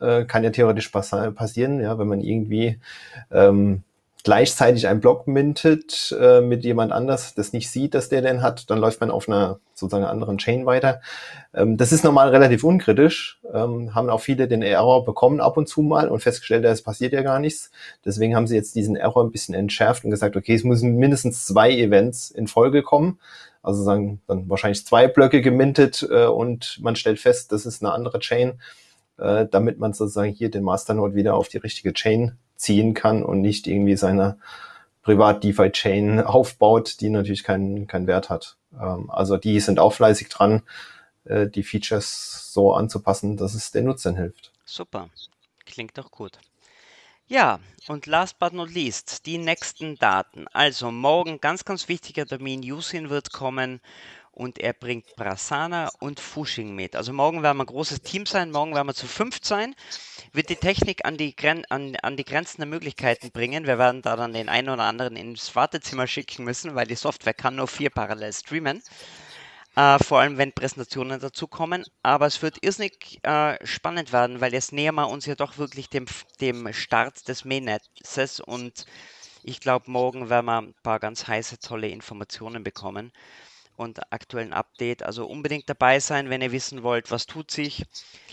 äh, 0.00 0.24
kann 0.24 0.44
ja 0.44 0.50
theoretisch 0.50 0.88
pass 0.90 1.10
passieren, 1.34 1.80
ja, 1.80 1.98
wenn 1.98 2.08
man 2.08 2.20
irgendwie 2.20 2.78
ähm, 3.30 3.82
gleichzeitig 4.26 4.88
einen 4.88 4.98
Block 4.98 5.28
mintet 5.28 6.12
äh, 6.20 6.40
mit 6.40 6.64
jemand 6.64 6.90
anders, 6.90 7.34
das 7.34 7.52
nicht 7.52 7.70
sieht, 7.70 7.94
dass 7.94 8.08
der 8.08 8.22
den 8.22 8.42
hat, 8.42 8.68
dann 8.70 8.80
läuft 8.80 9.00
man 9.00 9.12
auf 9.12 9.28
einer 9.28 9.60
sozusagen 9.72 10.04
anderen 10.04 10.38
Chain 10.38 10.66
weiter. 10.66 11.00
Ähm, 11.54 11.76
das 11.76 11.92
ist 11.92 12.02
normal 12.02 12.30
relativ 12.30 12.64
unkritisch, 12.64 13.40
ähm, 13.54 13.94
haben 13.94 14.10
auch 14.10 14.20
viele 14.20 14.48
den 14.48 14.62
Error 14.62 15.04
bekommen 15.04 15.40
ab 15.40 15.56
und 15.56 15.68
zu 15.68 15.80
mal 15.80 16.08
und 16.08 16.24
festgestellt, 16.24 16.64
es 16.64 16.82
passiert 16.82 17.12
ja 17.12 17.22
gar 17.22 17.38
nichts. 17.38 17.70
Deswegen 18.04 18.34
haben 18.34 18.48
sie 18.48 18.56
jetzt 18.56 18.74
diesen 18.74 18.96
Error 18.96 19.22
ein 19.22 19.30
bisschen 19.30 19.54
entschärft 19.54 20.04
und 20.04 20.10
gesagt, 20.10 20.34
okay, 20.34 20.56
es 20.56 20.64
müssen 20.64 20.96
mindestens 20.96 21.46
zwei 21.46 21.70
Events 21.70 22.32
in 22.32 22.48
Folge 22.48 22.82
kommen. 22.82 23.20
Also 23.62 23.84
sagen 23.84 24.20
dann 24.26 24.48
wahrscheinlich 24.48 24.84
zwei 24.84 25.06
Blöcke 25.06 25.40
gemintet 25.40 26.04
äh, 26.10 26.26
und 26.26 26.80
man 26.82 26.96
stellt 26.96 27.20
fest, 27.20 27.52
das 27.52 27.64
ist 27.64 27.80
eine 27.80 27.92
andere 27.92 28.18
Chain, 28.18 28.60
äh, 29.18 29.46
damit 29.48 29.78
man 29.78 29.92
sozusagen 29.92 30.32
hier 30.32 30.50
den 30.50 30.64
Masternode 30.64 31.14
wieder 31.14 31.34
auf 31.34 31.46
die 31.48 31.58
richtige 31.58 31.92
Chain 31.92 32.36
ziehen 32.56 32.94
kann 32.94 33.22
und 33.22 33.40
nicht 33.40 33.66
irgendwie 33.66 33.96
seine 33.96 34.38
Privat-DeFi-Chain 35.02 36.20
aufbaut, 36.20 37.00
die 37.00 37.10
natürlich 37.10 37.44
keinen, 37.44 37.86
keinen 37.86 38.06
Wert 38.06 38.28
hat. 38.28 38.56
Ähm, 38.80 39.10
also 39.10 39.36
die 39.36 39.60
sind 39.60 39.78
auch 39.78 39.92
fleißig 39.92 40.28
dran, 40.28 40.62
äh, 41.24 41.46
die 41.46 41.62
Features 41.62 42.52
so 42.52 42.72
anzupassen, 42.72 43.36
dass 43.36 43.54
es 43.54 43.70
den 43.70 43.84
Nutzern 43.84 44.16
hilft. 44.16 44.52
Super, 44.64 45.08
klingt 45.64 45.96
doch 45.96 46.10
gut. 46.10 46.38
Ja, 47.28 47.58
und 47.88 48.06
last 48.06 48.38
but 48.38 48.52
not 48.52 48.70
least, 48.70 49.26
die 49.26 49.38
nächsten 49.38 49.96
Daten. 49.96 50.46
Also 50.52 50.92
morgen 50.92 51.40
ganz, 51.40 51.64
ganz 51.64 51.88
wichtiger 51.88 52.24
Termin, 52.24 52.62
Yusin 52.62 53.10
wird 53.10 53.32
kommen 53.32 53.80
und 54.36 54.58
er 54.58 54.74
bringt 54.74 55.16
Brasana 55.16 55.90
und 55.98 56.20
Fushing 56.20 56.74
mit. 56.74 56.94
Also 56.94 57.12
morgen 57.14 57.42
werden 57.42 57.56
wir 57.56 57.64
ein 57.64 57.68
großes 57.68 58.02
Team 58.02 58.26
sein, 58.26 58.50
morgen 58.50 58.74
werden 58.74 58.86
wir 58.86 58.94
zu 58.94 59.06
fünf 59.06 59.38
sein, 59.42 59.74
wird 60.32 60.50
die 60.50 60.56
Technik 60.56 61.06
an 61.06 61.16
die, 61.16 61.34
Gren 61.34 61.64
an, 61.70 61.96
an 62.02 62.18
die 62.18 62.24
Grenzen 62.24 62.60
der 62.60 62.68
Möglichkeiten 62.68 63.30
bringen. 63.30 63.66
Wir 63.66 63.78
werden 63.78 64.02
da 64.02 64.14
dann 64.14 64.34
den 64.34 64.50
einen 64.50 64.68
oder 64.68 64.82
anderen 64.82 65.16
ins 65.16 65.56
Wartezimmer 65.56 66.06
schicken 66.06 66.44
müssen, 66.44 66.74
weil 66.74 66.86
die 66.86 66.96
Software 66.96 67.32
kann 67.32 67.56
nur 67.56 67.66
vier 67.66 67.88
parallel 67.88 68.32
streamen. 68.32 68.82
Uh, 69.78 69.98
vor 70.02 70.20
allem 70.20 70.38
wenn 70.38 70.52
Präsentationen 70.52 71.20
dazukommen. 71.20 71.84
Aber 72.02 72.26
es 72.26 72.40
wird 72.40 72.58
irrsinnig 72.62 73.20
uh, 73.26 73.54
spannend 73.64 74.12
werden, 74.12 74.40
weil 74.40 74.54
jetzt 74.54 74.72
nähern 74.72 74.94
wir 74.94 75.08
uns 75.08 75.26
ja 75.26 75.34
doch 75.34 75.58
wirklich 75.58 75.90
dem, 75.90 76.06
dem 76.40 76.72
Start 76.72 77.28
des 77.28 77.44
Mainnetzes 77.44 78.40
und 78.40 78.86
ich 79.42 79.60
glaube, 79.60 79.90
morgen 79.90 80.28
werden 80.28 80.46
wir 80.46 80.58
ein 80.62 80.74
paar 80.82 80.98
ganz 80.98 81.26
heiße, 81.26 81.58
tolle 81.58 81.88
Informationen 81.88 82.64
bekommen 82.64 83.12
und 83.76 84.12
aktuellen 84.12 84.52
Update. 84.52 85.02
Also 85.02 85.26
unbedingt 85.26 85.68
dabei 85.68 86.00
sein, 86.00 86.30
wenn 86.30 86.42
ihr 86.42 86.52
wissen 86.52 86.82
wollt, 86.82 87.10
was 87.10 87.26
tut 87.26 87.50
sich, 87.50 87.84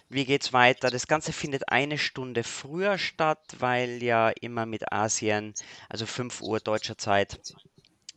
wie 0.10 0.26
geht 0.26 0.44
es 0.44 0.54
weiter. 0.54 0.90
Das 0.90 1.08
Ganze 1.08 1.34
findet 1.34 1.70
eine 1.70 1.98
Stunde 1.98 2.44
früher 2.44 2.98
statt, 2.98 3.56
weil 3.60 4.02
ja 4.04 4.30
immer 4.30 4.66
mit 4.66 4.92
Asien, 4.92 5.54
also 5.90 6.06
5 6.06 6.42
Uhr 6.42 6.60
deutscher 6.60 6.98
Zeit, 6.98 7.40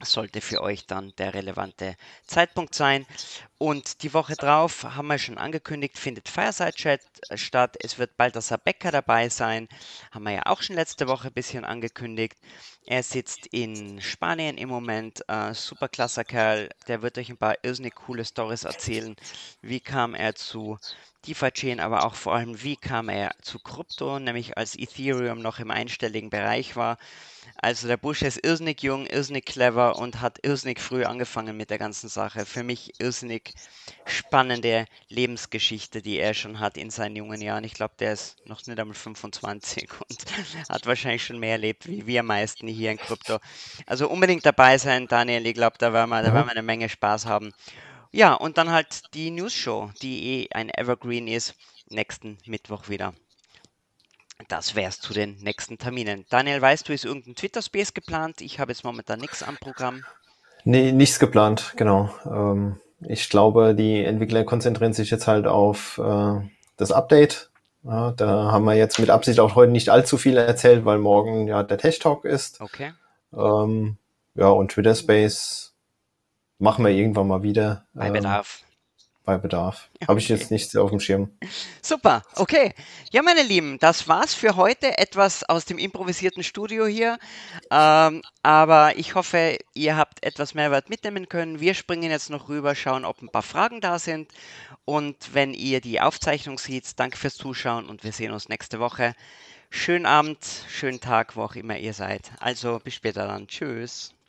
sollte 0.03 0.41
für 0.41 0.61
euch 0.61 0.87
dann 0.87 1.13
der 1.17 1.35
relevante 1.35 1.97
Zeitpunkt 2.27 2.75
sein. 2.75 3.07
Und 3.59 4.03
die 4.03 4.13
Woche 4.13 4.35
drauf 4.35 4.85
haben 4.85 5.09
wir 5.09 5.19
schon 5.19 5.39
angekündigt, 5.39 5.99
findet 5.99 6.29
Fireside 6.29 6.73
Chat 6.75 7.01
äh, 7.29 7.39
statt. 7.39 7.77
Es 7.81 7.99
wird 7.99 8.17
Balthasar 8.17 8.59
Becker 8.59 8.91
dabei 8.91 9.29
sein. 9.31 9.69
Haben 10.11 10.25
wir 10.25 10.33
ja 10.33 10.47
auch 10.47 10.61
schon 10.61 10.77
letzte 10.77 11.09
Woche 11.09 11.29
ein 11.29 11.35
bisschen 11.35 11.65
angekündigt. 11.65 12.37
Er 12.85 13.03
sitzt 13.03 13.47
in 13.47 14.01
Spanien 14.03 14.59
im 14.59 14.69
Moment. 14.69 15.23
Äh, 15.29 15.55
super 15.55 15.89
klasser 15.89 16.25
Kerl. 16.25 16.69
Der 16.87 17.03
wird 17.03 17.17
euch 17.19 17.31
ein 17.31 17.39
paar 17.39 17.57
irrsinnig 17.63 17.95
coole 17.95 18.25
Stories 18.25 18.65
erzählen. 18.65 19.17
Wie 19.63 19.81
kam 19.81 20.15
er 20.15 20.35
zu 20.35 20.79
DeFi-Chain, 21.27 21.81
aber 21.81 22.05
auch 22.05 22.15
vor 22.15 22.35
allem, 22.35 22.63
wie 22.63 22.77
kam 22.77 23.09
er 23.09 23.33
zu 23.43 23.59
Krypto, 23.59 24.19
nämlich 24.19 24.57
als 24.57 24.79
Ethereum 24.79 25.41
noch 25.41 25.59
im 25.59 25.71
einstelligen 25.71 26.31
Bereich 26.31 26.77
war. 26.77 26.99
Also 27.59 27.89
der 27.89 27.97
Bush 27.97 28.23
ist 28.23 28.45
irrsinnig 28.45 28.83
jung, 28.83 29.07
irrsinnig 29.07 29.47
clever 29.47 29.97
und 29.97 30.21
hat 30.21 30.39
irrsinnig 30.43 30.81
früh 30.81 31.05
angefangen 31.05 31.57
mit 31.57 31.71
der 31.71 31.79
ganzen 31.79 32.09
Sache. 32.09 32.45
Für 32.45 32.63
mich 32.63 33.01
irrsinnig 33.01 33.55
spannende 34.05 34.87
Lebensgeschichte, 35.09 36.03
die 36.03 36.19
er 36.19 36.35
schon 36.35 36.61
hat 36.61 36.77
in 36.77 36.91
seinen 36.91 37.17
jungen 37.17 37.41
Jahren. 37.41 37.65
Ich 37.65 37.75
glaube, 37.75 37.95
der 37.99 38.13
ist 38.13 38.47
noch 38.47 38.67
nicht 38.67 38.79
einmal 38.79 38.95
25 38.95 39.89
und 40.09 40.25
hat 40.69 40.87
wahrscheinlich 40.87 41.25
schon 41.25 41.39
mehr 41.39 41.53
erlebt 41.53 41.87
wie 41.87 42.07
wir 42.07 42.23
meisten 42.23 42.67
hier 42.69 42.91
in 42.91 42.99
Krypto. 42.99 43.39
Also 43.87 44.09
unbedingt 44.09 44.45
dabei 44.45 44.79
sein, 44.79 45.07
Daniel. 45.07 45.47
Ich 45.47 45.55
glaube, 45.55 45.77
da 45.79 45.93
werden 45.93 46.11
wir, 46.11 46.23
da 46.23 46.35
werden 46.35 46.47
wir 46.47 46.53
eine 46.53 46.63
Menge 46.63 46.89
Spaß 46.89 47.27
haben. 47.27 47.53
Ja, 48.17 48.33
und 48.33 48.57
dann 48.57 48.71
halt 48.71 49.13
die 49.13 49.31
News 49.31 49.53
Show, 49.53 49.91
die 50.01 50.25
eh 50.25 50.49
ein 50.53 50.71
Evergreen 50.71 51.29
ist, 51.29 51.55
nächsten 51.91 52.39
Mittwoch 52.47 52.89
wieder. 52.89 53.13
Das 54.49 54.75
wär's 54.75 55.01
zu 55.01 55.13
den 55.13 55.37
nächsten 55.43 55.77
Terminen. 55.77 56.25
Daniel, 56.31 56.63
weißt 56.63 56.89
du, 56.89 56.95
ist 56.95 57.05
irgendein 57.05 57.35
Twitter-Space 57.35 57.93
geplant? 57.93 58.41
Ich 58.41 58.59
habe 58.59 58.73
jetzt 58.73 58.85
momentan 58.85 59.21
nichts 59.21 59.43
am 59.43 59.59
Programm. 59.59 60.03
Nee, 60.65 60.93
nichts 60.93 61.19
geplant, 61.19 61.75
genau. 61.77 62.09
Ähm, 62.25 62.81
ich 63.01 63.29
glaube, 63.29 63.75
die 63.75 64.03
Entwickler 64.03 64.45
konzentrieren 64.45 64.95
sich 64.95 65.11
jetzt 65.11 65.27
halt 65.27 65.47
auf 65.47 65.99
äh, 65.99 66.41
das 66.79 66.93
Update. 66.93 67.51
Ja, 67.83 68.13
da 68.13 68.51
haben 68.51 68.65
wir 68.65 68.77
jetzt 68.77 68.99
mit 68.99 69.11
Absicht 69.11 69.41
auch 69.41 69.57
heute 69.57 69.73
nicht 69.73 69.91
allzu 69.91 70.17
viel 70.17 70.39
erzählt, 70.39 70.87
weil 70.87 70.97
morgen 70.97 71.49
ja 71.49 71.63
der 71.63 71.77
Tech 71.77 71.99
Talk 71.99 72.25
ist. 72.25 72.63
Okay. 72.63 72.95
Ähm, 73.37 73.99
ja, 74.35 74.49
und 74.49 74.71
Twitter 74.71 74.95
Space 74.95 75.76
machen 76.59 76.85
wir 76.85 76.93
irgendwann 76.93 77.29
mal 77.29 77.43
wieder. 77.43 77.87
Bei 77.95 78.11
Bedarf 78.11 78.67
bei 79.27 79.37
Bedarf. 79.37 79.91
Habe 80.09 80.21
ich 80.21 80.29
jetzt 80.29 80.51
nichts 80.51 80.75
auf 80.77 80.89
dem 80.89 81.01
Schirm. 81.01 81.31
Super, 81.83 82.23
okay. 82.37 82.73
Ja, 83.11 83.23
meine 83.23 83.43
Lieben, 83.43 83.79
das 83.79 84.09
war's 84.09 84.33
für 84.33 84.57
heute. 84.57 84.97
Etwas 84.97 85.45
aus 85.45 85.67
dem 85.67 85.77
improvisierten 85.77 86.43
Studio 86.43 86.87
hier. 86.87 87.19
Ähm, 87.71 88.23
aber 88.43 88.97
ich 88.97 89.17
hoffe, 89.17 89.59
ihr 89.75 89.97
habt 89.97 90.25
etwas 90.25 90.55
Mehrwert 90.55 90.89
mitnehmen 90.89 91.29
können. 91.29 91.61
Wir 91.61 91.75
springen 91.75 92.11
jetzt 92.11 92.31
noch 92.31 92.49
rüber, 92.49 92.75
schauen, 92.75 93.05
ob 93.05 93.21
ein 93.21 93.29
paar 93.29 93.43
Fragen 93.43 93.81
da 93.81 93.99
sind. 93.99 94.33
Und 94.85 95.35
wenn 95.35 95.53
ihr 95.53 95.81
die 95.81 96.01
Aufzeichnung 96.01 96.59
seht, 96.59 96.99
danke 96.99 97.19
fürs 97.19 97.35
Zuschauen 97.35 97.87
und 97.87 98.05
wir 98.05 98.13
sehen 98.13 98.33
uns 98.33 98.49
nächste 98.49 98.79
Woche. 98.79 99.15
Schönen 99.69 100.07
Abend, 100.07 100.39
schönen 100.69 101.01
Tag, 101.01 101.35
wo 101.35 101.43
auch 101.43 101.57
immer 101.57 101.77
ihr 101.77 101.93
seid. 101.93 102.31
Also 102.39 102.79
bis 102.83 102.95
später 102.95 103.27
dann. 103.27 103.49
Tschüss. 103.49 104.17